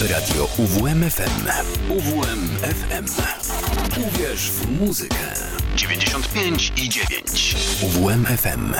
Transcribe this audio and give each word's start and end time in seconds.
Radio 0.00 0.48
UWMFM. 0.58 1.48
UWMFM. 1.90 3.06
Uwierz 4.06 4.50
w 4.50 4.80
muzykę. 4.80 5.16
95 5.76 6.72
i 6.76 6.88
9. 6.88 7.56
UWMFM. 7.82 8.74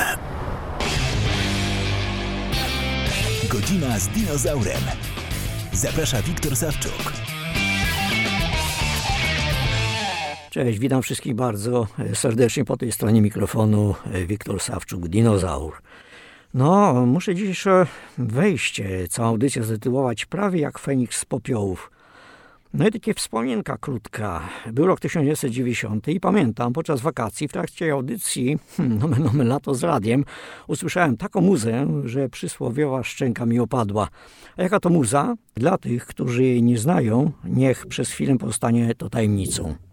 Godzina 3.49 3.99
z 3.99 4.07
dinozaurem. 4.07 4.81
Zaprasza 5.73 6.21
Wiktor 6.21 6.55
Sawczuk. 6.55 7.13
Cześć, 10.49 10.79
witam 10.79 11.01
wszystkich 11.01 11.35
bardzo 11.35 11.87
serdecznie 12.13 12.65
po 12.65 12.77
tej 12.77 12.91
stronie 12.91 13.21
mikrofonu. 13.21 13.95
Wiktor 14.27 14.61
Sawczuk, 14.61 15.07
dinozaur. 15.07 15.81
No, 16.53 17.05
muszę 17.05 17.35
dzisiejsze 17.35 17.85
wejście, 18.17 19.07
całą 19.07 19.29
audycję 19.29 19.63
zatytułować 19.63 20.25
prawie 20.25 20.59
jak 20.59 20.79
Feniks 20.79 21.17
z 21.17 21.25
popiołów. 21.25 21.91
No 22.73 22.87
i 22.87 22.91
takie 22.91 23.13
wspomnienka 23.13 23.77
krótka. 23.77 24.49
Był 24.71 24.85
rok 24.85 24.99
1990 24.99 26.07
i 26.07 26.19
pamiętam, 26.19 26.73
podczas 26.73 27.01
wakacji 27.01 27.47
w 27.47 27.51
trakcie 27.51 27.91
audycji 27.91 28.59
hmm, 28.77 28.99
nomen 29.01 29.23
nomen 29.23 29.47
lato 29.47 29.75
z 29.75 29.83
radiem 29.83 30.25
usłyszałem 30.67 31.17
taką 31.17 31.41
muzę, 31.41 31.87
że 32.05 32.29
przysłowiowa 32.29 33.03
szczęka 33.03 33.45
mi 33.45 33.59
opadła. 33.59 34.07
A 34.57 34.61
jaka 34.61 34.79
to 34.79 34.89
muza? 34.89 35.35
Dla 35.55 35.77
tych, 35.77 36.05
którzy 36.05 36.43
jej 36.43 36.63
nie 36.63 36.77
znają, 36.77 37.31
niech 37.43 37.87
przez 37.87 38.11
chwilę 38.11 38.37
pozostanie 38.37 38.95
to 38.95 39.09
tajemnicą. 39.09 39.88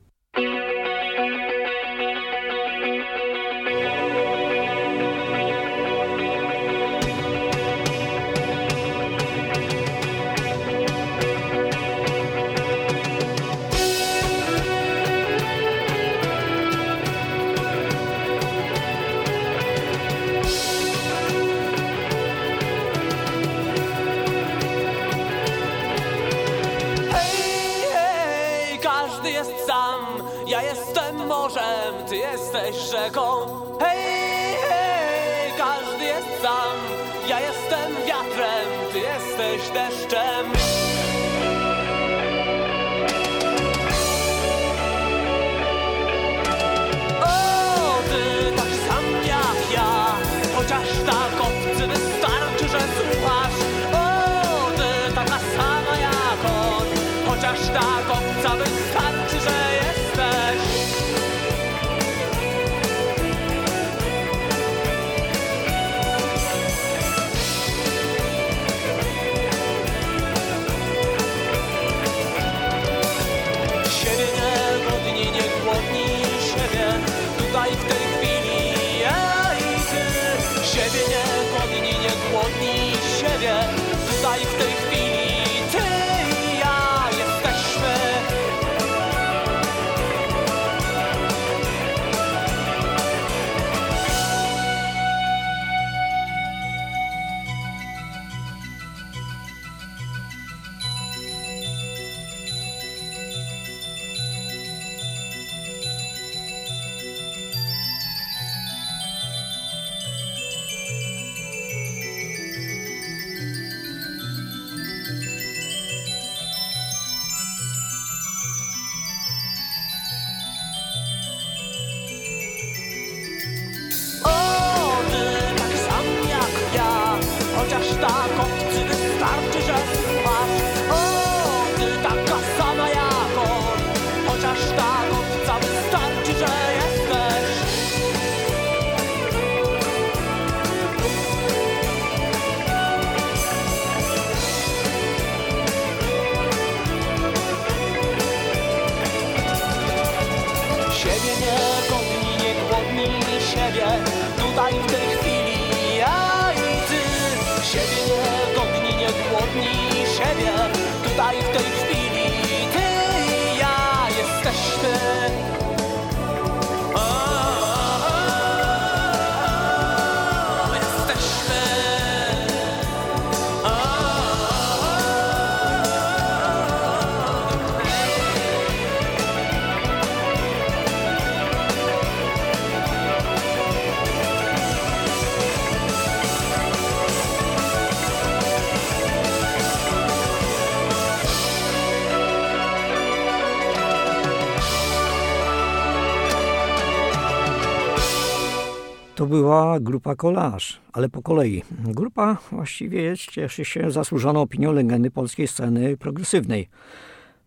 To 199.16 199.26
była 199.26 199.80
grupa 199.80 200.14
Collage, 200.14 200.66
ale 200.92 201.08
po 201.08 201.22
kolei. 201.22 201.62
Grupa 201.70 202.36
właściwie 202.52 203.16
cieszy 203.16 203.64
się 203.64 203.90
zasłużoną 203.90 204.40
opinią 204.40 204.72
legendy 204.72 205.10
polskiej 205.10 205.48
sceny 205.48 205.96
progresywnej. 205.96 206.68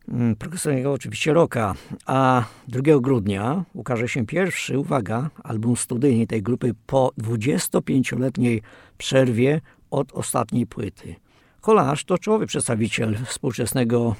Mm, 0.07 0.35
progresywnego 0.35 0.93
oczywiście 0.93 1.33
rocka, 1.33 1.75
a 2.05 2.43
2 2.67 2.99
grudnia 2.99 3.63
ukaże 3.73 4.07
się 4.07 4.25
pierwszy, 4.25 4.79
uwaga, 4.79 5.29
album 5.43 5.77
studyjny 5.77 6.27
tej 6.27 6.43
grupy 6.43 6.75
po 6.87 7.11
25-letniej 7.17 8.61
przerwie 8.97 9.61
od 9.91 10.13
ostatniej 10.13 10.67
płyty. 10.67 11.15
Kolarz 11.61 12.05
to 12.05 12.17
czołowy 12.17 12.47
przedstawiciel 12.47 13.17
współczesnego 13.25 14.15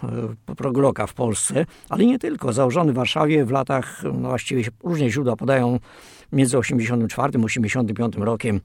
e, 0.48 0.56
progroka 0.56 1.07
w 1.07 1.13
Polsce, 1.13 1.66
ale 1.90 2.06
nie 2.06 2.19
tylko. 2.19 2.54
Założony 2.54 2.92
w 2.94 2.95
Warszawie 2.95 3.45
w 3.45 3.52
latach, 3.52 4.04
no 4.04 4.30
właściwie 4.30 4.63
różne 4.84 5.10
źródła 5.10 5.36
podają 5.36 5.80
między 6.31 6.58
84 6.58 7.40
a 7.40 7.44
85 7.44 8.16
rokiem. 8.18 8.62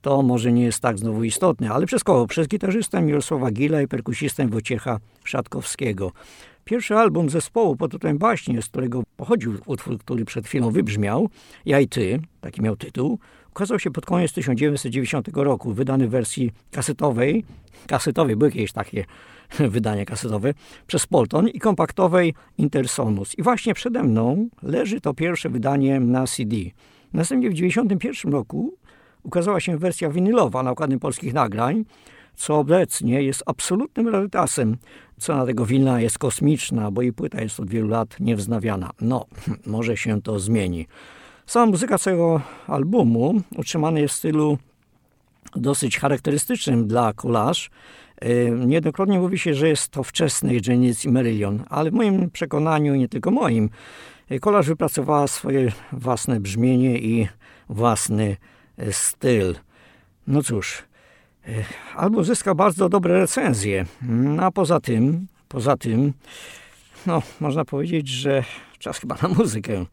To 0.00 0.22
może 0.22 0.52
nie 0.52 0.64
jest 0.64 0.80
tak 0.80 0.98
znowu 0.98 1.24
istotne, 1.24 1.70
ale 1.70 1.86
przez 1.86 2.04
kogo? 2.04 2.26
Przez 2.26 2.48
gitarzystę 2.48 3.02
Mirosława 3.02 3.50
Gila 3.50 3.82
i 3.82 3.88
perkusistę 3.88 4.48
Wojciecha 4.48 4.98
Szatkowskiego. 5.24 6.12
Pierwszy 6.64 6.94
album 6.94 7.30
zespołu 7.30 7.76
pod 7.76 7.90
tytułem 7.90 8.18
Baśnie, 8.18 8.62
z 8.62 8.68
którego 8.68 9.02
pochodził 9.16 9.54
utwór, 9.66 9.98
który 9.98 10.24
przed 10.24 10.46
chwilą 10.46 10.70
wybrzmiał, 10.70 11.28
Ja 11.66 11.80
i 11.80 11.88
Ty, 11.88 12.20
taki 12.40 12.62
miał 12.62 12.76
tytuł, 12.76 13.18
ukazał 13.50 13.78
się 13.78 13.90
pod 13.90 14.06
koniec 14.06 14.32
1990 14.32 15.28
roku, 15.34 15.72
wydany 15.72 16.08
w 16.08 16.10
wersji 16.10 16.52
kasetowej, 16.70 17.44
kasetowej, 17.86 18.36
były 18.36 18.50
jakieś 18.50 18.72
takie 18.72 19.04
wydania 19.74 20.04
kasetowe, 20.04 20.54
przez 20.86 21.06
Polton 21.06 21.48
i 21.48 21.58
kompaktowej 21.58 22.34
Intersonus. 22.58 23.38
I 23.38 23.42
właśnie 23.42 23.74
przede 23.74 24.02
mną 24.02 24.48
leży 24.62 25.00
to 25.00 25.14
pierwsze 25.14 25.50
wydanie 25.50 26.00
na 26.00 26.26
CD. 26.26 26.56
Następnie 27.12 27.50
w 27.50 27.52
1991 27.52 28.32
roku 28.32 28.74
ukazała 29.22 29.60
się 29.60 29.78
wersja 29.78 30.10
winylowa 30.10 30.62
na 30.62 30.72
układnym 30.72 31.00
polskich 31.00 31.34
nagrań, 31.34 31.84
co 32.36 32.58
obecnie 32.58 33.22
jest 33.22 33.42
absolutnym 33.46 34.08
rarytasem. 34.08 34.76
Cena 35.18 35.46
tego 35.46 35.66
wilna 35.66 36.00
jest 36.00 36.18
kosmiczna, 36.18 36.90
bo 36.90 37.02
jej 37.02 37.12
płyta 37.12 37.42
jest 37.42 37.60
od 37.60 37.70
wielu 37.70 37.88
lat 37.88 38.20
niewznawiana. 38.20 38.90
No, 39.00 39.26
może 39.66 39.96
się 39.96 40.22
to 40.22 40.38
zmieni. 40.38 40.86
Sama 41.46 41.66
muzyka 41.66 41.98
całego 41.98 42.40
albumu 42.66 43.40
utrzymana 43.56 44.00
jest 44.00 44.14
w 44.14 44.16
stylu 44.16 44.58
dosyć 45.56 45.98
charakterystycznym 45.98 46.86
dla 46.86 47.12
Collage. 47.12 47.60
Niejednokrotnie 48.66 49.18
mówi 49.18 49.38
się, 49.38 49.54
że 49.54 49.68
jest 49.68 49.88
to 49.88 50.02
wczesny 50.02 50.60
Janis 50.66 51.04
Marillion, 51.04 51.64
ale 51.68 51.90
w 51.90 51.94
moim 51.94 52.30
przekonaniu, 52.30 52.94
nie 52.94 53.08
tylko 53.08 53.30
moim, 53.30 53.70
Collage 54.40 54.68
wypracowała 54.68 55.26
swoje 55.26 55.72
własne 55.92 56.40
brzmienie 56.40 56.98
i 56.98 57.28
własny 57.68 58.36
styl. 58.90 59.54
No 60.26 60.42
cóż, 60.42 60.82
e, 61.46 61.64
album 61.96 62.24
zyskał 62.24 62.54
bardzo 62.54 62.88
dobre 62.88 63.18
recenzje, 63.18 63.86
no, 64.02 64.42
a 64.42 64.50
poza 64.50 64.80
tym, 64.80 65.26
poza 65.48 65.76
tym, 65.76 66.12
no, 67.06 67.22
można 67.40 67.64
powiedzieć, 67.64 68.08
że 68.08 68.44
czas 68.78 68.98
chyba 68.98 69.16
na 69.22 69.28
muzykę. 69.28 69.84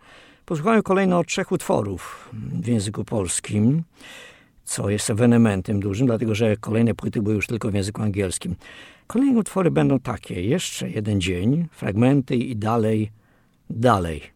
Posłuchałem 0.45 0.83
kolejno 0.83 1.23
trzech 1.23 1.51
utworów 1.51 2.29
w 2.33 2.67
języku 2.67 3.05
polskim, 3.05 3.83
co 4.63 4.89
jest 4.89 5.09
ewenementem 5.09 5.79
dużym, 5.79 6.07
dlatego 6.07 6.35
że 6.35 6.57
kolejne 6.57 6.93
płyty 6.93 7.21
były 7.21 7.35
już 7.35 7.47
tylko 7.47 7.71
w 7.71 7.73
języku 7.73 8.01
angielskim. 8.01 8.55
Kolejne 9.07 9.39
utwory 9.39 9.71
będą 9.71 9.99
takie: 9.99 10.41
Jeszcze 10.41 10.89
jeden 10.89 11.21
dzień, 11.21 11.67
fragmenty 11.71 12.35
i 12.35 12.55
dalej, 12.55 13.11
dalej. 13.67 14.31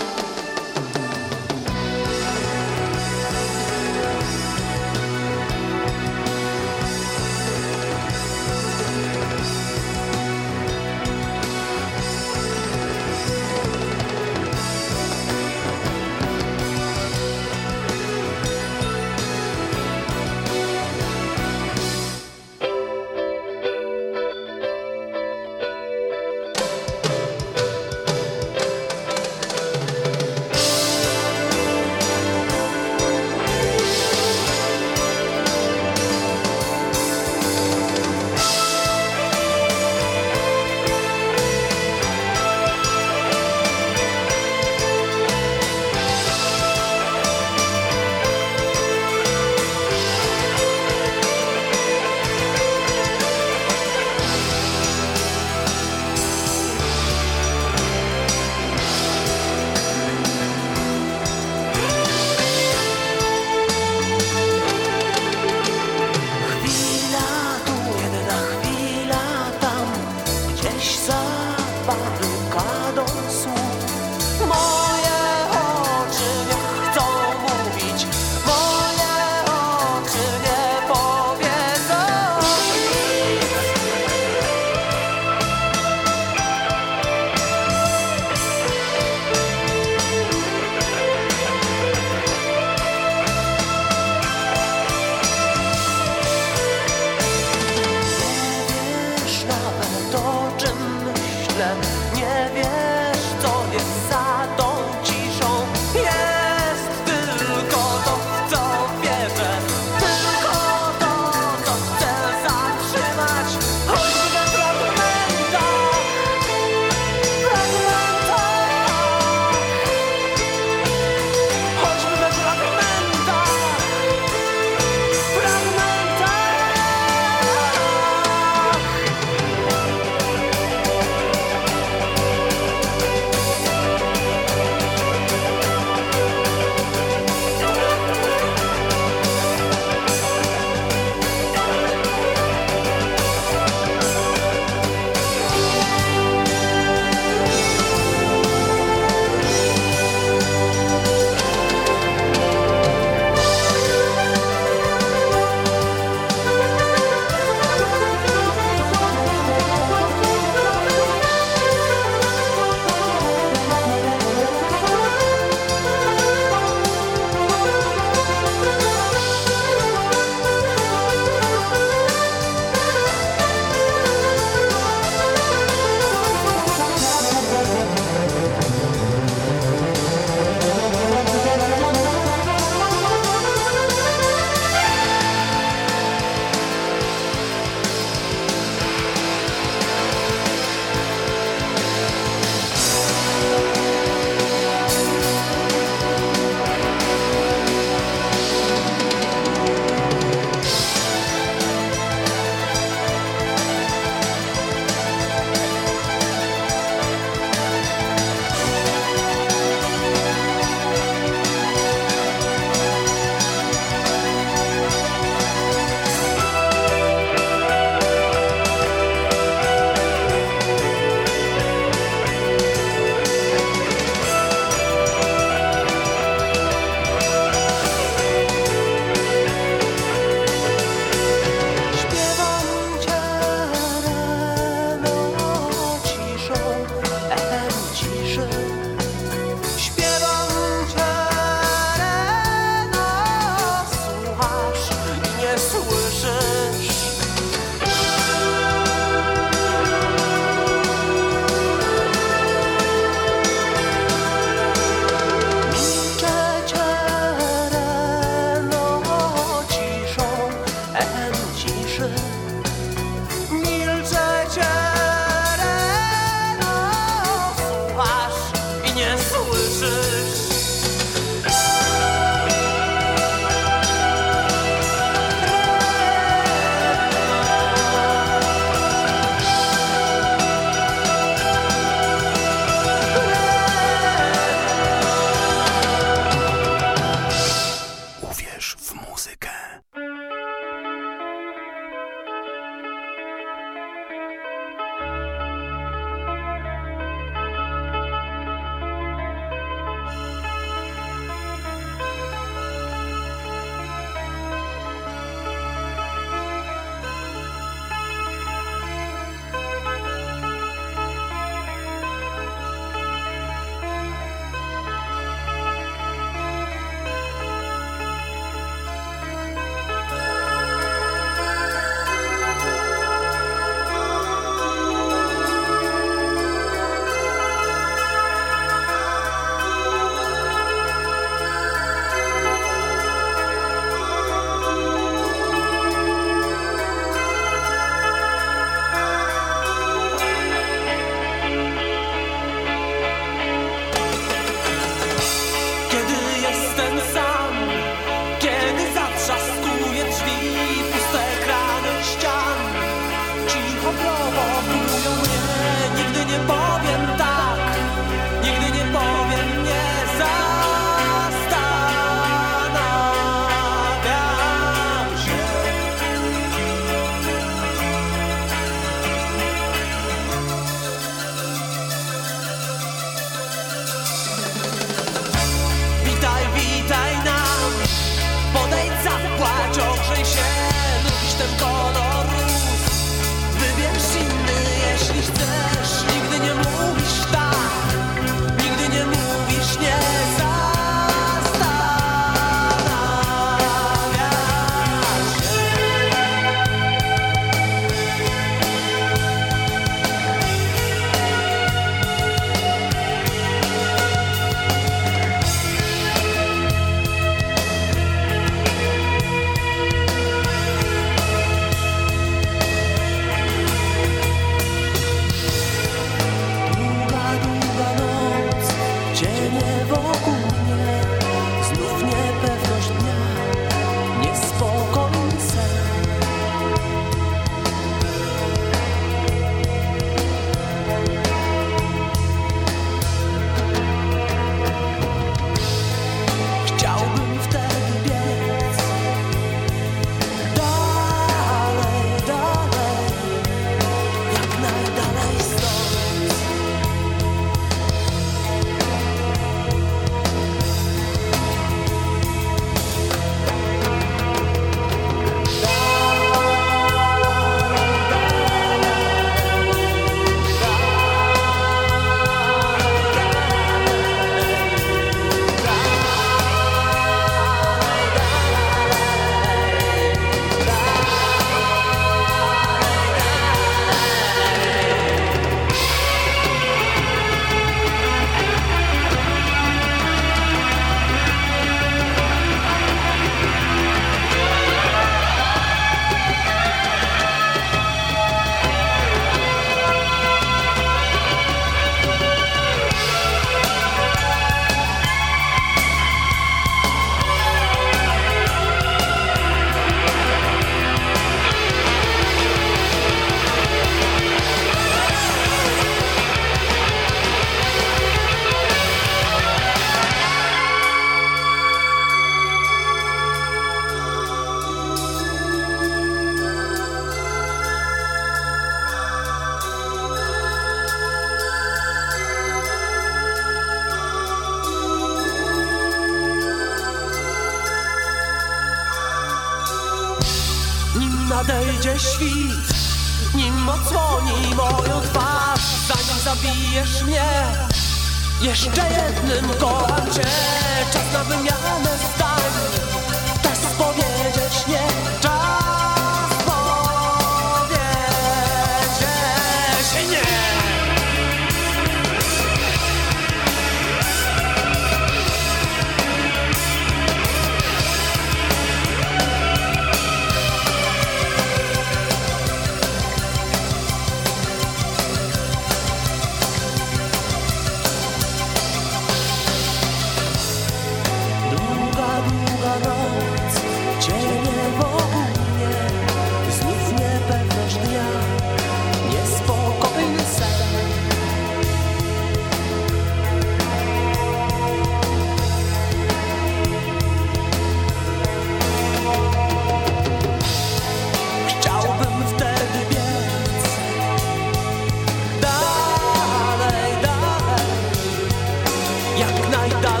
Jak 599.69 600.00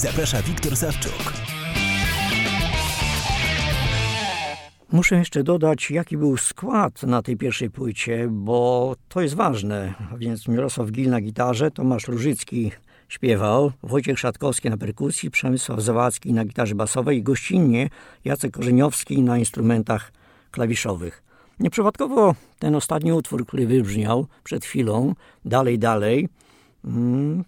Zaprasza 0.00 0.42
Wiktor 0.42 0.76
Sawczuk. 0.76 1.32
Muszę 4.92 5.16
jeszcze 5.16 5.42
dodać, 5.42 5.90
jaki 5.90 6.16
był 6.16 6.36
skład 6.36 7.02
na 7.02 7.22
tej 7.22 7.36
pierwszej 7.36 7.70
płycie, 7.70 8.28
bo 8.30 8.96
to 9.08 9.20
jest 9.20 9.34
ważne. 9.34 9.94
Więc 10.18 10.48
Mirosław 10.48 10.90
Gil 10.90 11.10
na 11.10 11.20
gitarze, 11.20 11.70
Tomasz 11.70 12.08
Różycki 12.08 12.72
śpiewał, 13.08 13.72
Wojciech 13.82 14.18
Szatkowski 14.18 14.70
na 14.70 14.76
perkusji, 14.76 15.30
Przemysław 15.30 15.80
Zawadzki 15.80 16.32
na 16.32 16.44
gitarze 16.44 16.74
basowej 16.74 17.18
i 17.18 17.22
gościnnie 17.22 17.88
Jacek 18.24 18.52
Korzeniowski 18.52 19.22
na 19.22 19.38
instrumentach 19.38 20.12
klawiszowych. 20.50 21.22
Nieprzypadkowo 21.60 22.34
ten 22.58 22.74
ostatni 22.74 23.12
utwór, 23.12 23.46
który 23.46 23.66
wybrzmiał 23.66 24.26
przed 24.44 24.64
chwilą, 24.64 25.14
Dalej, 25.44 25.78
Dalej, 25.78 26.28
mm, 26.84 27.44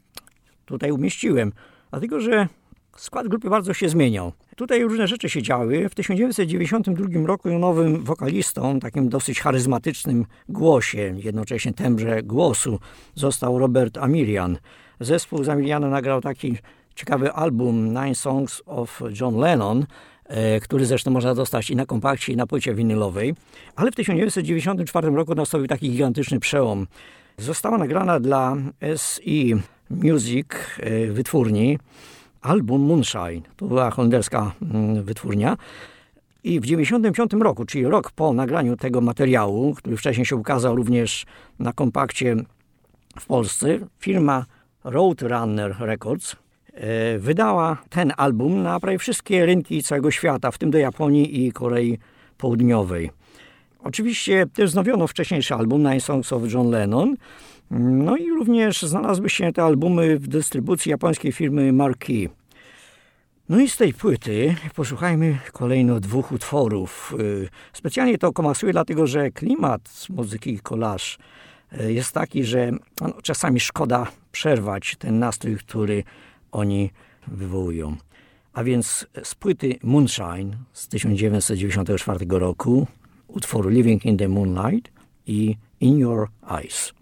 tutaj 0.67 0.91
umieściłem, 0.91 1.53
dlatego 1.93 2.21
że 2.21 2.49
skład 2.97 3.29
grupy 3.29 3.51
bardzo 3.51 3.75
się 3.75 3.89
zmieniał. 3.89 4.33
Tutaj 4.57 4.83
różne 4.83 5.07
rzeczy 5.07 5.29
się 5.29 5.43
działy. 5.43 5.89
W 5.89 5.95
1992 5.95 7.27
roku 7.27 7.49
nowym 7.49 8.05
wokalistą, 8.05 8.81
takim 8.81 9.09
dosyć 9.09 9.41
charyzmatycznym 9.41 10.27
głosie, 10.49 11.15
jednocześnie 11.17 11.73
tembrze 11.73 12.23
głosu, 12.23 12.79
został 13.15 13.59
Robert 13.59 13.99
Amirian. 13.99 14.59
Zespół 15.01 15.45
z 15.45 15.49
Amirianem 15.49 15.91
nagrał 15.91 16.21
taki 16.21 16.57
ciekawy 16.95 17.33
album 17.33 17.89
Nine 17.89 18.15
Songs 18.15 18.63
of 18.67 19.03
John 19.21 19.37
Lennon, 19.37 19.87
e, 20.25 20.61
który 20.61 20.87
zresztą 20.87 21.11
można 21.11 21.35
dostać 21.35 21.71
i 21.71 21.77
na 21.77 21.87
kompakcie, 21.87 22.33
i 22.33 22.37
na 22.37 22.47
płycie 22.47 22.75
winylowej. 22.75 23.35
Ale 23.77 23.91
w 23.91 23.95
1994 23.95 25.17
roku 25.17 25.35
nastąpił 25.35 25.69
taki 25.69 25.91
gigantyczny 25.91 26.41
przełom. 26.41 26.87
Została 27.39 27.79
nagrana 27.79 28.21
dla 28.21 28.57
SE 28.97 29.61
Music 30.03 30.47
e, 30.81 31.07
wytwórni 31.07 31.79
album 32.43 32.81
Moonshine. 32.81 33.43
To 33.57 33.67
była 33.67 33.91
holenderska 33.91 34.53
mm, 34.63 35.03
wytwórnia. 35.05 35.57
I 36.45 36.61
w 36.61 36.63
1995 36.63 37.43
roku, 37.43 37.65
czyli 37.65 37.85
rok 37.85 38.11
po 38.11 38.33
nagraniu 38.33 38.77
tego 38.77 39.01
materiału, 39.01 39.75
który 39.75 39.97
wcześniej 39.97 40.27
się 40.27 40.37
ukazał 40.37 40.77
również 40.77 41.27
na 41.59 41.73
kompakcie 41.73 42.37
w 43.19 43.27
Polsce, 43.27 43.79
firma 43.99 44.47
Roadrunner 44.85 45.77
Records 45.79 46.37
e, 46.75 47.19
wydała 47.19 47.83
ten 47.91 48.13
album 48.17 48.63
na 48.63 48.81
prawie 48.81 48.99
wszystkie 48.99 49.47
rynki 49.47 49.83
całego 49.83 50.11
świata, 50.11 50.51
w 50.51 50.59
tym 50.59 50.71
do 50.71 50.79
Japonii 50.79 51.47
i 51.47 51.53
Korei 51.53 51.99
Południowej. 52.39 53.11
Oczywiście 53.85 54.47
też 54.47 54.71
znowiono 54.71 55.07
wcześniejszy 55.07 55.55
album 55.55 55.83
Nine 55.83 56.01
Songs 56.01 56.33
of 56.33 56.53
John 56.53 56.71
Lennon, 56.71 57.17
no 57.79 58.17
i 58.17 58.31
również 58.31 58.83
znalazły 58.83 59.31
się 59.31 59.53
te 59.53 59.63
albumy 59.63 60.19
w 60.19 60.29
dystrybucji 60.29 60.91
japońskiej 60.91 61.33
firmy 61.33 61.73
Marquee. 61.73 62.29
No 63.49 63.61
i 63.61 63.69
z 63.69 63.77
tej 63.77 63.95
płyty 63.95 64.57
posłuchajmy 64.75 65.39
kolejno 65.53 66.01
dwóch 66.01 66.33
utworów. 66.33 67.15
Y, 67.21 67.49
Specjalnie 67.73 68.19
to 68.19 68.33
komasuję, 68.33 68.73
dlatego 68.73 69.07
że 69.07 69.31
klimat 69.31 70.07
muzyki 70.11 70.61
collage 70.61 71.05
y, 71.81 71.93
jest 71.93 72.13
taki, 72.13 72.45
że 72.45 72.71
no, 73.01 73.13
czasami 73.23 73.61
szkoda 73.61 74.07
przerwać 74.33 74.97
ten 74.99 75.19
nastrój, 75.19 75.57
który 75.57 76.05
oni 76.53 76.91
wywołują. 77.27 77.97
A 78.53 78.65
więc 78.65 79.07
z 79.23 79.35
płyty 79.35 79.79
Moonshine 79.83 80.57
z 80.73 80.89
1994 80.89 82.27
roku 82.29 82.87
utworu 83.29 83.69
Living 83.69 84.07
in 84.07 84.17
the 84.17 84.29
Moonlight 84.29 84.93
i 85.27 85.57
In 85.81 85.99
Your 85.99 86.29
Eyes. 86.51 87.02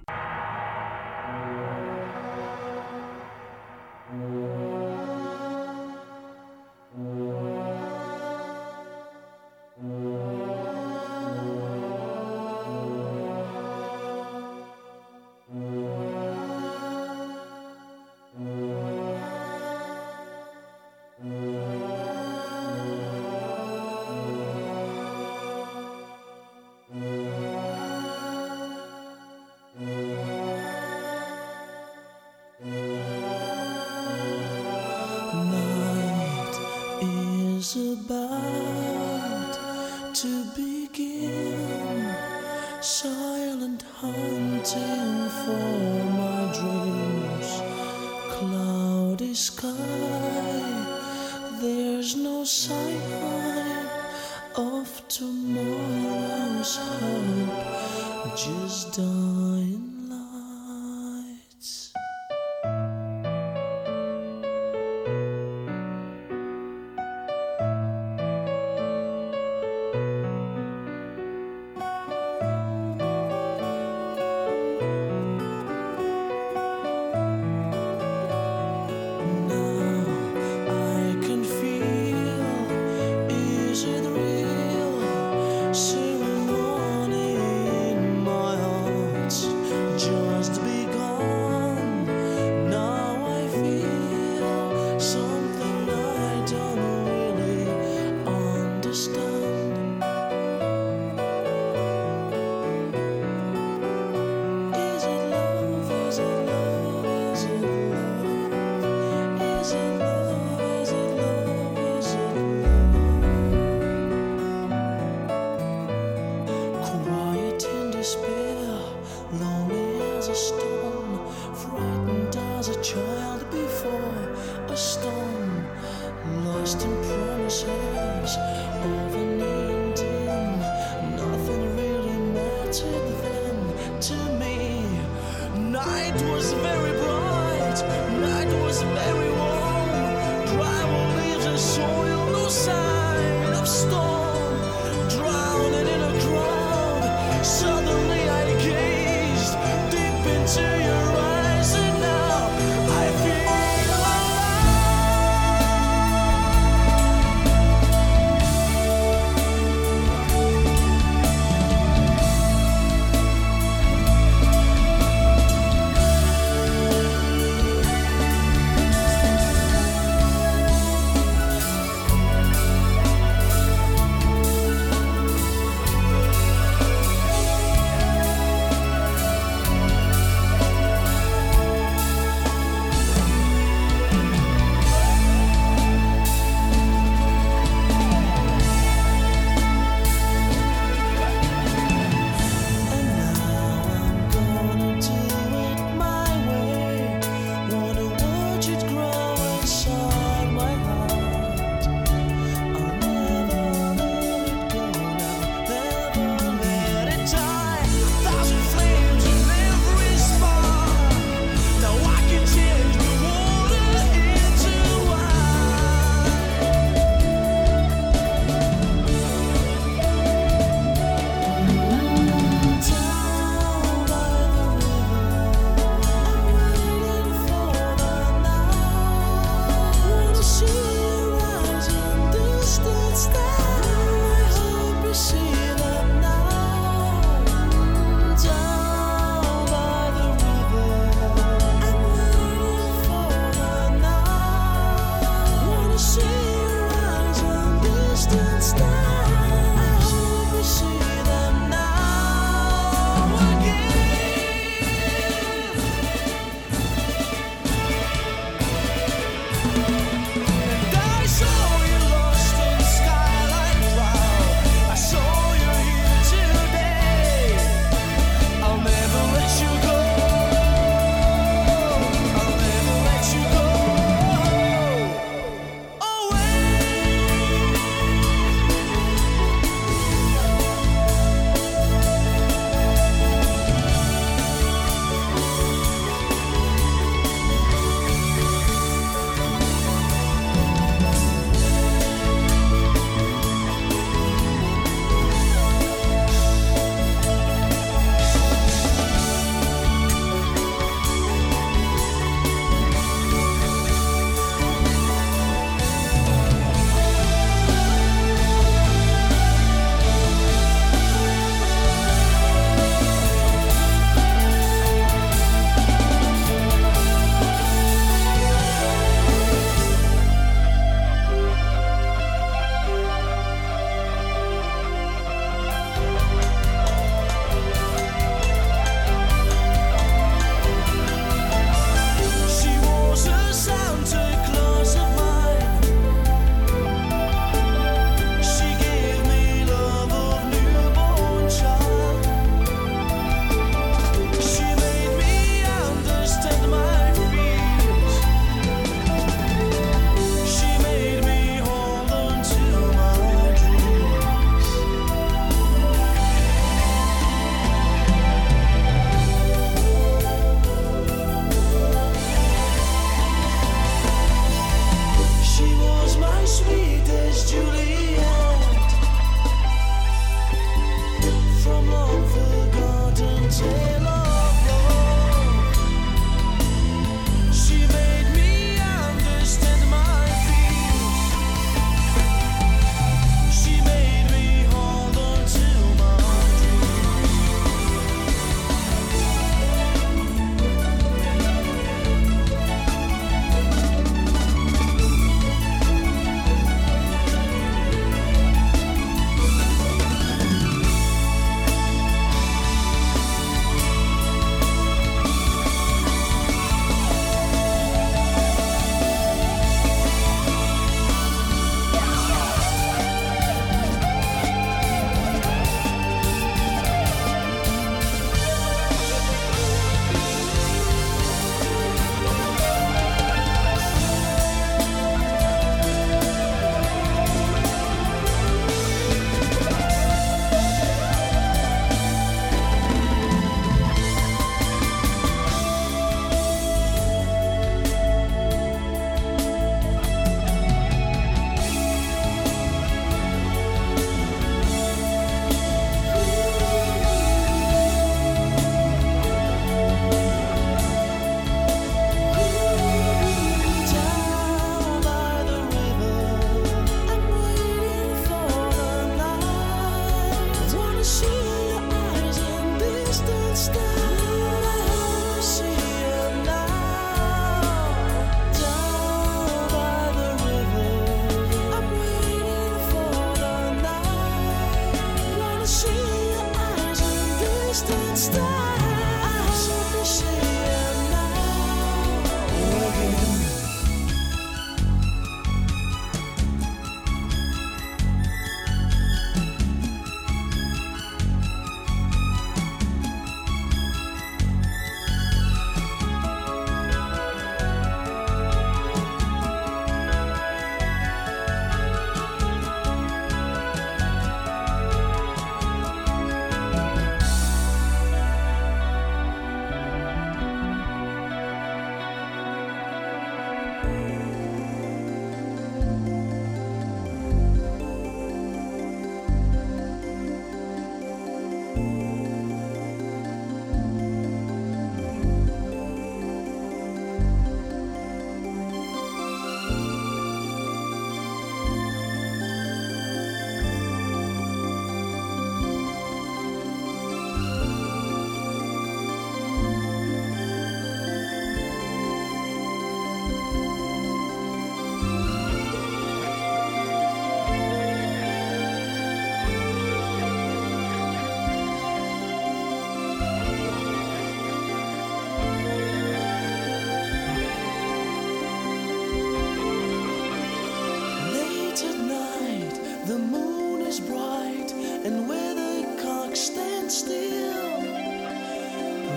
And 565.03 565.27
where 565.27 565.55
the 565.55 566.01
cock 566.01 566.35
stands 566.35 566.97
still, 566.97 567.81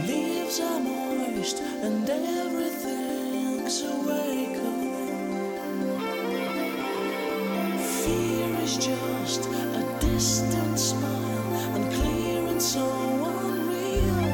leaves 0.07 0.61
are 0.61 0.80
moist, 0.80 1.61
and 1.82 2.09
everything's 2.09 3.82
awake. 3.82 4.57
Fear 8.03 8.61
is 8.62 8.76
just 8.78 9.47
a 9.47 9.97
distant 10.01 10.78
smile, 10.78 11.74
unclear 11.74 12.47
and 12.49 12.62
so 12.62 12.87
unreal. 13.39 14.34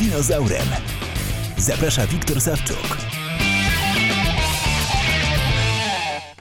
Dinozaurem. 0.00 0.68
Zaprasza 1.56 2.06
Wiktor 2.06 2.40
Sawczuk. 2.40 2.96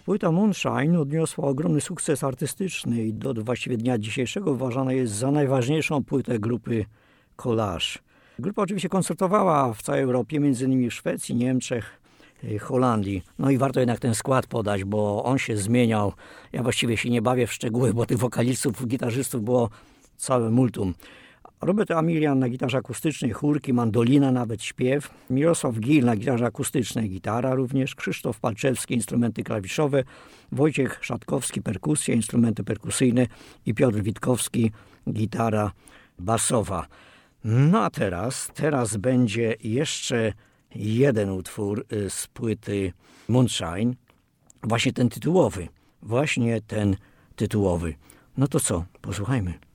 Płyta 0.06 0.32
Moonshine 0.32 1.00
odniosła 1.00 1.48
ogromny 1.48 1.82
sukces 1.82 2.24
artystyczny 2.24 3.04
i 3.04 3.14
do 3.14 3.34
właściwie 3.34 3.78
dnia 3.78 3.98
dzisiejszego 3.98 4.52
uważana 4.52 4.94
jest 4.94 5.14
za 5.14 5.32
najważniejszą 5.32 6.04
płytę 6.04 6.40
grupy 6.40 6.86
Collage. 7.36 7.86
Grupa 8.40 8.62
oczywiście 8.62 8.90
koncertowała 8.90 9.74
w 9.74 9.82
całej 9.82 10.02
Europie, 10.02 10.38
m.in. 10.38 10.90
w 10.90 10.94
Szwecji, 10.94 11.36
Niemczech, 11.36 12.02
y, 12.44 12.60
Holandii. 12.60 13.24
No 13.40 13.50
i 13.50 13.58
warto 13.58 13.80
jednak 13.80 14.00
ten 14.00 14.16
skład 14.16 14.48
podać, 14.48 14.84
bo 14.84 15.24
on 15.24 15.38
się 15.38 15.58
zmieniał. 15.58 16.14
Ja 16.54 16.64
właściwie 16.64 16.98
się 16.98 17.10
nie 17.10 17.22
bawię 17.22 17.48
w 17.48 17.54
szczegóły, 17.54 17.94
bo 17.94 18.06
tych 18.06 18.18
wokalistów, 18.18 18.88
gitarzystów 18.88 19.44
było 19.44 19.70
całe 20.18 20.50
multum. 20.50 20.94
Robert 21.62 21.92
Amilian 21.92 22.40
na 22.40 22.50
gitarze 22.50 22.78
akustycznej, 22.78 23.32
chórki, 23.32 23.74
mandolina, 23.74 24.32
nawet 24.32 24.64
śpiew. 24.64 25.10
Mirosław 25.30 25.80
Gil 25.80 26.06
na 26.06 26.16
gitarze 26.16 26.46
akustycznej, 26.46 27.10
gitara 27.10 27.56
również. 27.56 27.96
Krzysztof 27.96 28.40
Palczewski, 28.40 28.94
instrumenty 28.94 29.44
klawiszowe. 29.44 30.04
Wojciech 30.52 31.00
Szatkowski, 31.02 31.62
perkusja, 31.62 32.14
instrumenty 32.14 32.64
perkusyjne. 32.64 33.28
I 33.66 33.74
Piotr 33.74 34.02
Witkowski, 34.02 34.72
gitara 35.12 35.72
basowa. 36.20 36.88
No 37.44 37.84
a 37.84 37.90
teraz, 37.90 38.50
teraz 38.54 38.98
będzie 38.98 39.56
jeszcze 39.64 40.34
jeden 40.76 41.30
utwór 41.30 41.86
y, 41.94 42.10
z 42.10 42.28
płyty 42.28 42.94
Moonshine. 43.28 43.94
Właśnie 44.64 44.94
ten 44.94 45.10
tytułowy. 45.10 45.68
Właśnie 46.02 46.62
ten 46.62 46.96
tytułowy. 47.36 47.96
No 48.38 48.48
to 48.48 48.60
co? 48.60 48.86
Posłuchajmy. 49.02 49.69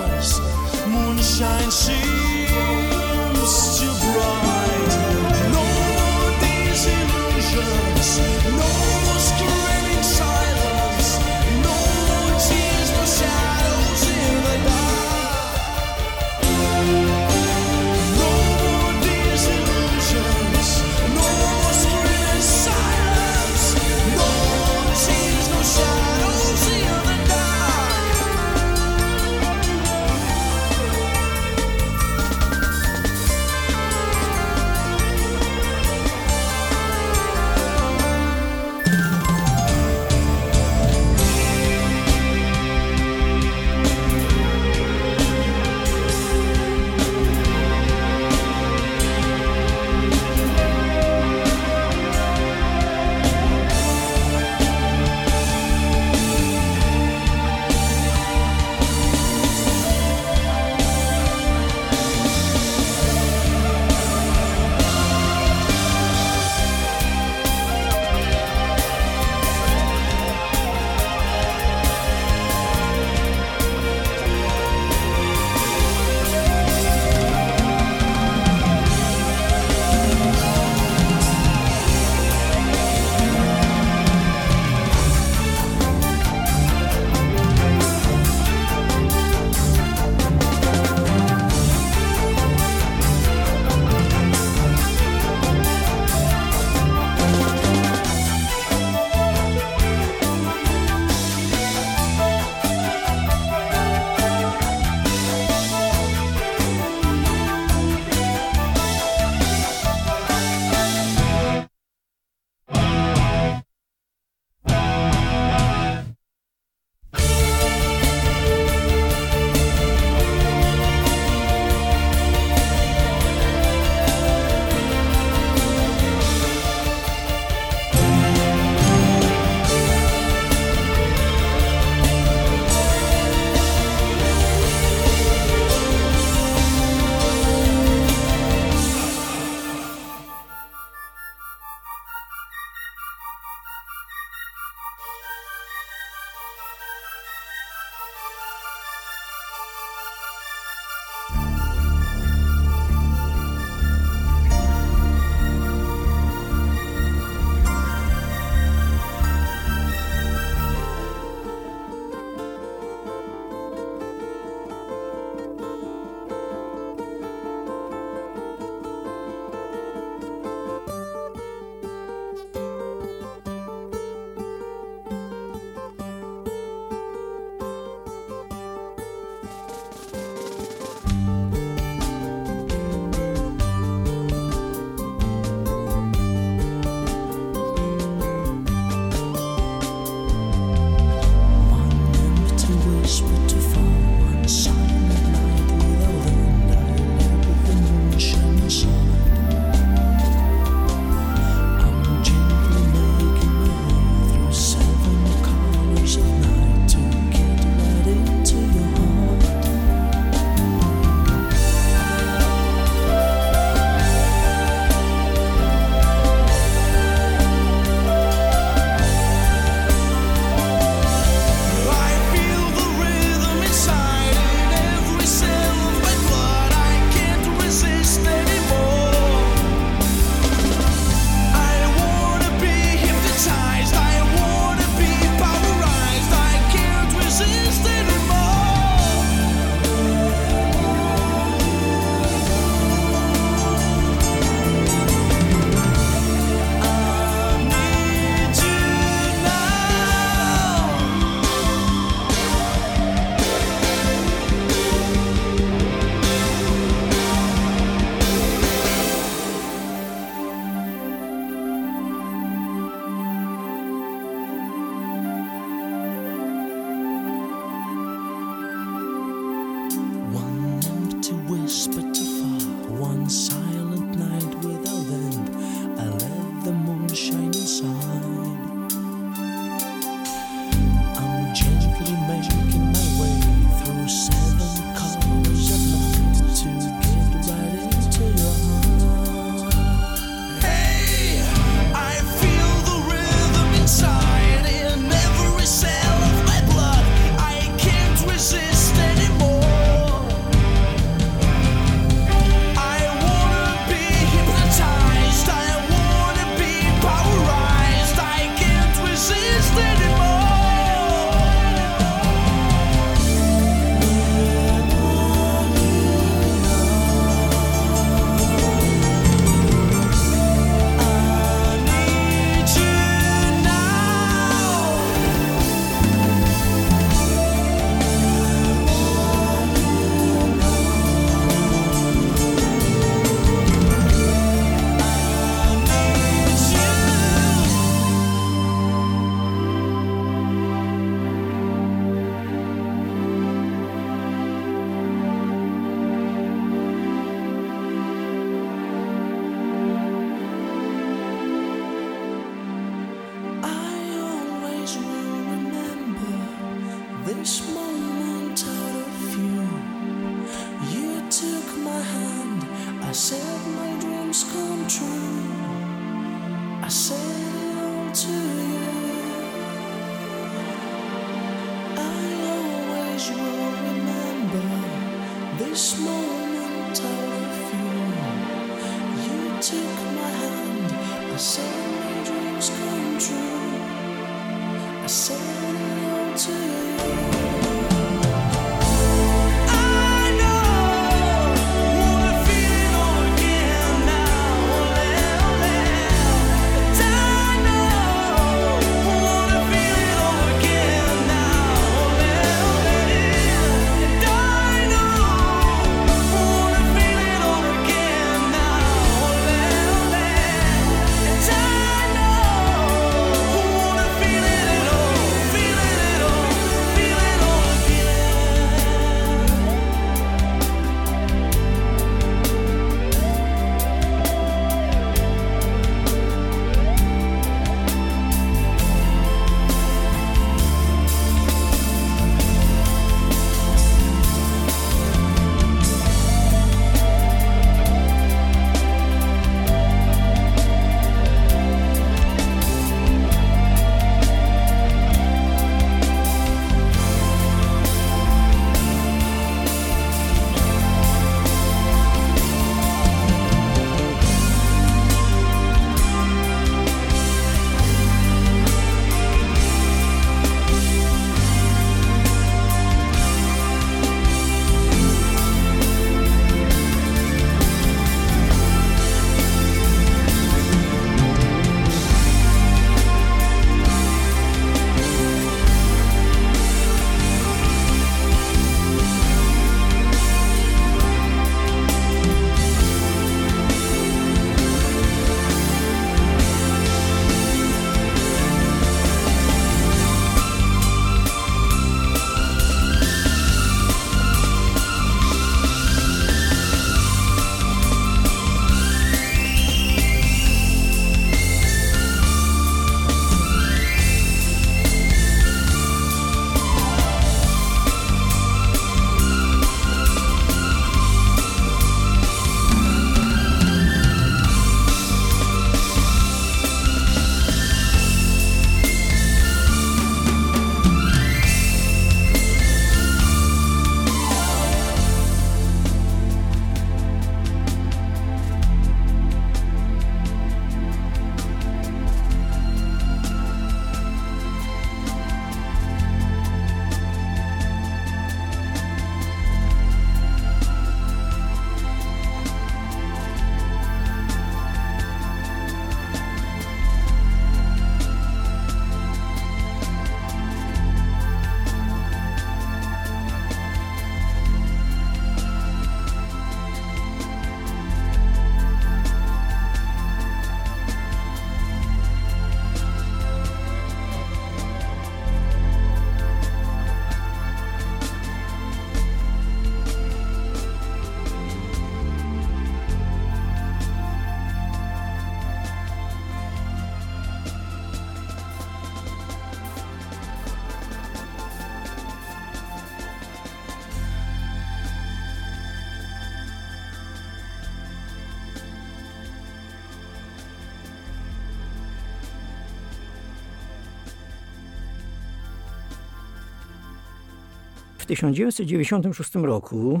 W 598.06 598.08
1996 598.08 599.34
roku 599.34 600.00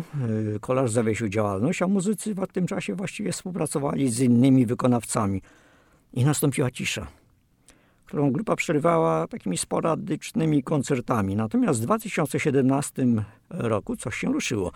y, 0.56 0.60
kolarz 0.60 0.90
zawiesił 0.90 1.28
działalność, 1.28 1.82
a 1.82 1.86
muzycy 1.86 2.34
w 2.34 2.46
tym 2.52 2.66
czasie 2.66 2.94
właściwie 2.94 3.32
współpracowali 3.32 4.10
z 4.10 4.20
innymi 4.20 4.66
wykonawcami. 4.66 5.42
I 6.12 6.24
nastąpiła 6.24 6.70
cisza, 6.70 7.06
którą 8.04 8.30
grupa 8.30 8.56
przerywała 8.56 9.26
takimi 9.26 9.58
sporadycznymi 9.58 10.62
koncertami. 10.62 11.36
Natomiast 11.36 11.80
w 11.80 11.82
2017 11.82 13.06
roku 13.50 13.96
coś 13.96 14.16
się 14.16 14.32
ruszyło. 14.32 14.72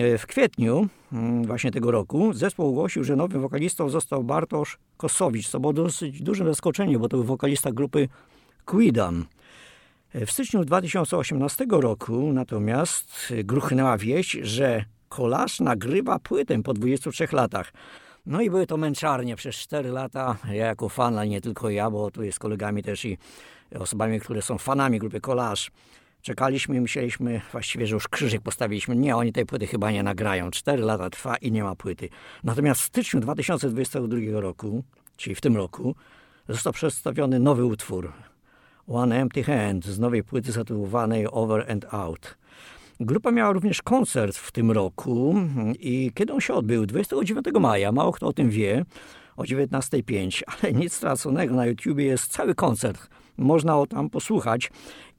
Y, 0.00 0.18
W 0.18 0.26
kwietniu 0.26 0.88
mm, 1.12 1.44
właśnie 1.44 1.70
tego 1.70 1.90
roku 1.90 2.32
zespół 2.32 2.68
ogłosił, 2.68 3.04
że 3.04 3.16
nowym 3.16 3.40
wokalistą 3.40 3.88
został 3.88 4.24
Bartosz 4.24 4.78
Kosowicz, 4.96 5.48
co 5.48 5.60
było 5.60 5.72
dosyć 5.72 6.22
dużym 6.22 6.46
zaskoczeniem, 6.46 7.00
bo 7.00 7.08
to 7.08 7.16
był 7.16 7.26
wokalista 7.26 7.72
grupy 7.72 8.08
Quidam. 8.64 9.26
W 10.14 10.30
styczniu 10.30 10.64
2018 10.64 11.66
roku 11.70 12.32
natomiast 12.32 13.32
gruchnęła 13.44 13.98
wieść, 13.98 14.30
że 14.30 14.84
kolarz 15.08 15.60
nagrywa 15.60 16.18
płytę 16.18 16.62
po 16.62 16.74
23 16.74 17.28
latach. 17.32 17.72
No 18.26 18.40
i 18.40 18.50
były 18.50 18.66
to 18.66 18.76
męczarnie 18.76 19.36
przez 19.36 19.56
4 19.56 19.90
lata. 19.90 20.36
Ja 20.48 20.66
jako 20.66 20.88
fan, 20.88 21.18
ale 21.18 21.28
nie 21.28 21.40
tylko 21.40 21.70
ja, 21.70 21.90
bo 21.90 22.10
tu 22.10 22.22
jest 22.22 22.38
kolegami 22.38 22.82
też 22.82 23.04
i 23.04 23.18
osobami, 23.78 24.20
które 24.20 24.42
są 24.42 24.58
fanami 24.58 24.98
grupy 24.98 25.20
Kolarz. 25.20 25.70
Czekaliśmy 26.22 26.80
myśleliśmy 26.80 27.40
właściwie, 27.52 27.86
że 27.86 27.94
już 27.94 28.08
krzyżyk 28.08 28.42
postawiliśmy. 28.42 28.96
Nie, 28.96 29.16
oni 29.16 29.32
tej 29.32 29.46
płyty 29.46 29.66
chyba 29.66 29.90
nie 29.90 30.02
nagrają. 30.02 30.50
4 30.50 30.82
lata 30.82 31.10
trwa 31.10 31.36
i 31.36 31.52
nie 31.52 31.64
ma 31.64 31.76
płyty. 31.76 32.08
Natomiast 32.44 32.80
w 32.80 32.84
styczniu 32.84 33.20
2022 33.20 34.40
roku, 34.40 34.84
czyli 35.16 35.34
w 35.34 35.40
tym 35.40 35.56
roku, 35.56 35.94
został 36.48 36.72
przedstawiony 36.72 37.38
nowy 37.38 37.64
utwór 37.64 38.12
One 38.92 39.20
Empty 39.20 39.42
Hand 39.42 39.84
z 39.84 39.98
nowej 39.98 40.24
płyty 40.24 40.52
zatytułowanej 40.52 41.26
Over 41.30 41.70
and 41.72 41.86
Out. 41.90 42.36
Grupa 43.00 43.30
miała 43.30 43.52
również 43.52 43.82
koncert 43.82 44.36
w 44.36 44.52
tym 44.52 44.70
roku 44.70 45.34
i 45.80 46.12
kiedy 46.14 46.32
on 46.32 46.40
się 46.40 46.54
odbył? 46.54 46.86
29 46.86 47.46
maja, 47.60 47.92
mało 47.92 48.12
kto 48.12 48.26
o 48.26 48.32
tym 48.32 48.50
wie, 48.50 48.84
o 49.36 49.42
19.05, 49.42 50.42
ale 50.62 50.72
nic 50.72 50.92
straconego, 50.92 51.54
na 51.54 51.66
YouTubie 51.66 52.04
jest 52.04 52.32
cały 52.32 52.54
koncert. 52.54 53.08
Można 53.36 53.78
o 53.78 53.86
tam 53.86 54.10
posłuchać 54.10 54.70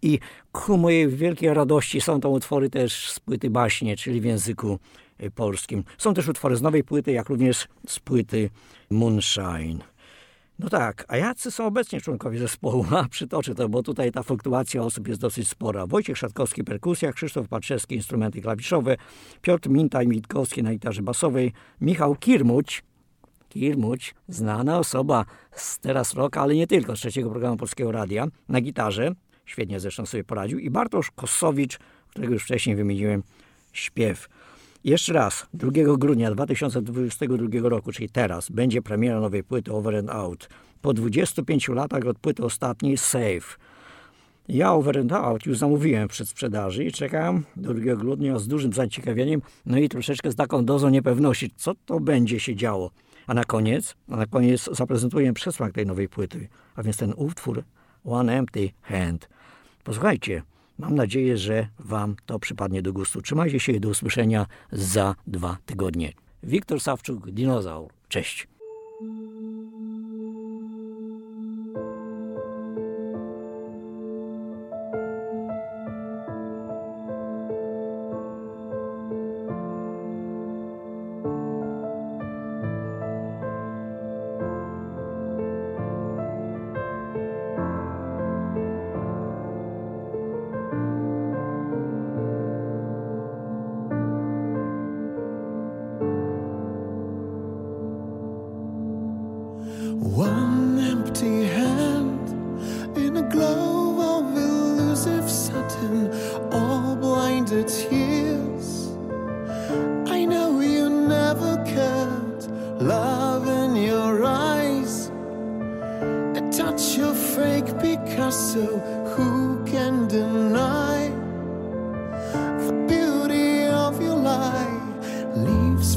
i 0.01 0.19
ku 0.51 0.77
mojej 0.77 1.07
wielkiej 1.09 1.53
radości 1.53 2.01
są 2.01 2.19
tam 2.19 2.31
utwory 2.31 2.69
też 2.69 3.09
z 3.09 3.19
płyty 3.19 3.49
baśnie, 3.49 3.97
czyli 3.97 4.21
w 4.21 4.25
języku 4.25 4.79
y, 5.23 5.31
polskim. 5.31 5.83
Są 5.97 6.13
też 6.13 6.27
utwory 6.27 6.55
z 6.55 6.61
nowej 6.61 6.83
płyty, 6.83 7.11
jak 7.11 7.29
również 7.29 7.67
z 7.87 7.99
płyty 7.99 8.49
Moonshine. 8.89 9.90
No 10.61 10.69
tak, 10.69 11.05
a 11.07 11.17
jacy 11.17 11.51
są 11.51 11.65
obecnie 11.65 12.01
członkowie 12.01 12.39
zespołu? 12.39 12.85
A 12.97 13.07
przytoczę 13.09 13.55
to, 13.55 13.69
bo 13.69 13.83
tutaj 13.83 14.11
ta 14.11 14.23
fluktuacja 14.23 14.83
osób 14.83 15.07
jest 15.07 15.21
dosyć 15.21 15.49
spora. 15.49 15.87
Wojciech 15.87 16.17
Szatkowski 16.17 16.63
perkusja, 16.63 17.13
Krzysztof 17.13 17.47
Patrzewski 17.47 17.95
instrumenty 17.95 18.41
klawiszowe, 18.41 18.97
Piotr 19.41 19.69
Mintaj-Mitkowski 19.69 20.63
na 20.63 20.71
gitarze 20.71 21.01
basowej, 21.01 21.53
Michał 21.81 22.15
Kirmuć, 22.15 22.83
Kirmuć, 23.49 24.15
znana 24.27 24.79
osoba 24.79 25.25
z 25.51 25.79
teraz 25.79 26.13
roku, 26.13 26.39
ale 26.39 26.55
nie 26.55 26.67
tylko, 26.67 26.95
z 26.95 26.99
trzeciego 26.99 27.29
programu 27.29 27.57
Polskiego 27.57 27.91
Radia, 27.91 28.27
na 28.49 28.61
gitarze, 28.61 29.11
świetnie 29.45 29.79
zresztą 29.79 30.05
sobie 30.05 30.23
poradził, 30.23 30.59
i 30.59 30.69
Bartosz 30.69 31.11
Kosowicz, 31.11 31.79
którego 32.09 32.33
już 32.33 32.43
wcześniej 32.43 32.75
wymieniłem, 32.75 33.23
śpiew. 33.73 34.27
Jeszcze 34.83 35.13
raz, 35.13 35.47
2 35.53 35.71
grudnia 35.97 36.31
2022 36.31 37.69
roku, 37.69 37.91
czyli 37.91 38.09
teraz, 38.09 38.49
będzie 38.49 38.81
premiera 38.81 39.19
nowej 39.19 39.43
płyty 39.43 39.73
Over 39.73 39.95
and 39.95 40.09
Out. 40.09 40.49
Po 40.81 40.93
25 40.93 41.67
latach 41.67 42.05
od 42.05 42.19
płyty 42.19 42.43
ostatniej 42.43 42.97
Save. 42.97 43.57
Ja 44.47 44.73
Over 44.73 44.99
and 44.99 45.11
Out 45.11 45.45
już 45.45 45.57
zamówiłem 45.57 46.07
przed 46.07 46.29
sprzedaży 46.29 46.85
i 46.85 46.91
czekam 46.91 47.43
do 47.55 47.73
2 47.73 47.95
grudnia 47.95 48.39
z 48.39 48.47
dużym 48.47 48.73
zaciekawieniem, 48.73 49.41
no 49.65 49.77
i 49.77 49.89
troszeczkę 49.89 50.31
z 50.31 50.35
taką 50.35 50.65
dozą 50.65 50.89
niepewności, 50.89 51.51
co 51.55 51.75
to 51.85 51.99
będzie 51.99 52.39
się 52.39 52.55
działo. 52.55 52.91
A 53.27 53.33
na 53.33 53.43
koniec, 53.43 53.95
a 54.09 54.15
na 54.15 54.25
koniec 54.25 54.69
zaprezentuję 54.71 55.33
przesłank 55.33 55.73
tej 55.73 55.85
nowej 55.85 56.09
płyty, 56.09 56.47
a 56.75 56.83
więc 56.83 56.97
ten 56.97 57.13
utwór 57.17 57.63
One 58.05 58.37
Empty 58.37 58.69
Hand. 58.81 59.29
Posłuchajcie, 59.83 60.43
Mam 60.81 60.95
nadzieję, 60.95 61.37
że 61.37 61.67
Wam 61.79 62.15
to 62.25 62.39
przypadnie 62.39 62.81
do 62.81 62.93
gustu. 62.93 63.21
Trzymajcie 63.21 63.59
się 63.59 63.71
i 63.71 63.79
do 63.79 63.89
usłyszenia 63.89 64.45
za 64.71 65.15
dwa 65.27 65.57
tygodnie. 65.65 66.13
Wiktor 66.43 66.81
Sawczuk, 66.81 67.31
Dinozaur. 67.31 67.91
Cześć. 68.07 68.47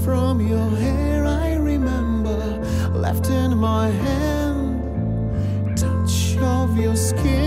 From 0.05 0.39
your 0.39 0.69
hair, 0.77 1.25
I 1.25 1.55
remember, 1.55 2.39
left 2.93 3.31
in 3.31 3.57
my 3.57 3.89
hand. 3.89 5.79
Touch 5.79 6.37
of 6.39 6.77
your 6.77 6.95
skin, 6.95 7.43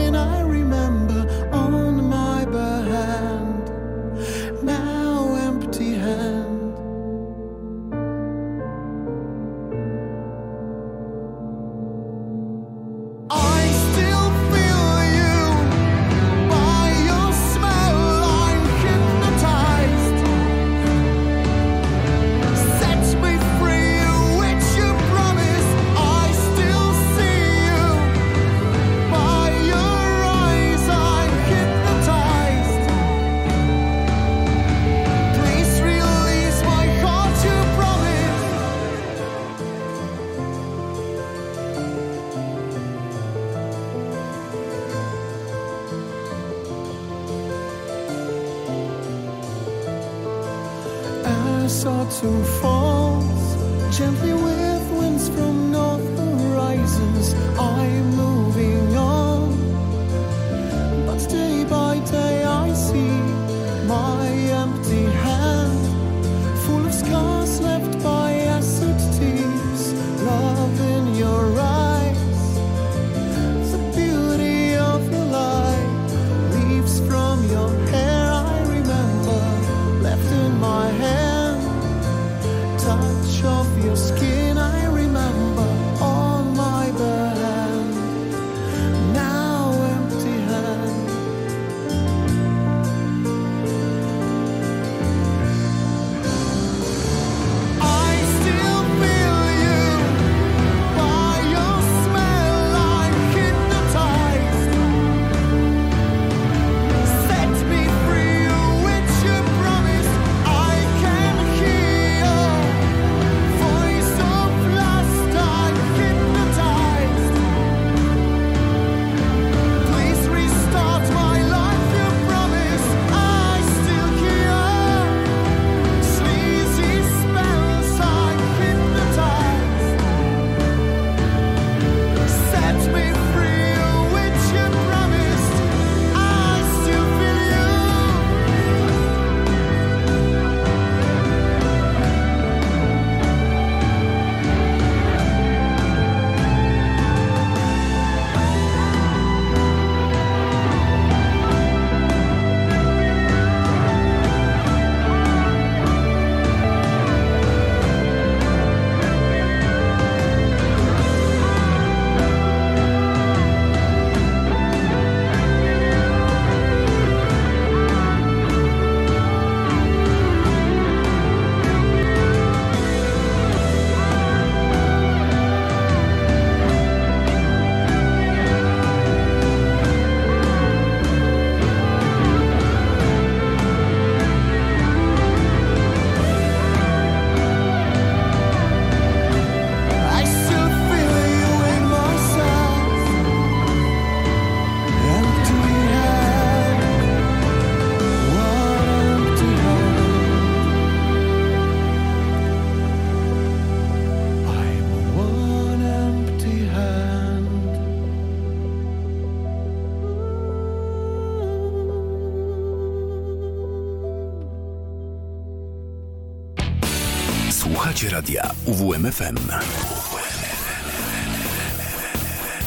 UWMFM. 218.81 219.37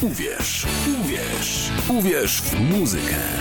Uwierz, 0.02 0.66
uwierz, 1.00 1.70
uwierz 1.88 2.42
w 2.42 2.60
muzykę. 2.60 3.39